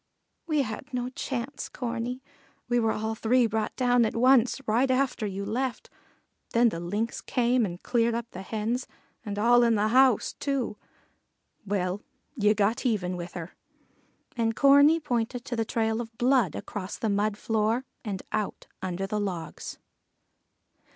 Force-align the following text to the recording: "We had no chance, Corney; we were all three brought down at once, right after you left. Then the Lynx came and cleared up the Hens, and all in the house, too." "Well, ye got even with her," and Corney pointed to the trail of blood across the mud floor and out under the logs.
"We 0.47 0.63
had 0.63 0.91
no 0.95 1.09
chance, 1.09 1.69
Corney; 1.69 2.23
we 2.67 2.79
were 2.79 2.91
all 2.91 3.13
three 3.13 3.45
brought 3.45 3.75
down 3.75 4.03
at 4.03 4.15
once, 4.15 4.59
right 4.65 4.89
after 4.89 5.27
you 5.27 5.45
left. 5.45 5.91
Then 6.53 6.69
the 6.69 6.79
Lynx 6.79 7.21
came 7.21 7.67
and 7.67 7.83
cleared 7.83 8.15
up 8.15 8.25
the 8.31 8.41
Hens, 8.41 8.87
and 9.23 9.37
all 9.37 9.61
in 9.61 9.75
the 9.75 9.89
house, 9.89 10.33
too." 10.39 10.75
"Well, 11.67 12.01
ye 12.35 12.55
got 12.55 12.83
even 12.83 13.15
with 13.15 13.33
her," 13.33 13.53
and 14.35 14.55
Corney 14.55 14.99
pointed 14.99 15.45
to 15.45 15.55
the 15.55 15.65
trail 15.65 16.01
of 16.01 16.17
blood 16.17 16.55
across 16.55 16.97
the 16.97 17.07
mud 17.07 17.37
floor 17.37 17.85
and 18.03 18.23
out 18.31 18.65
under 18.81 19.05
the 19.05 19.19
logs. 19.19 19.77